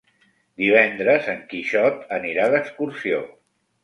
Divendres 0.61 1.27
en 1.33 1.43
Quixot 1.51 1.99
anirà 2.17 2.47
d'excursió. 2.55 3.21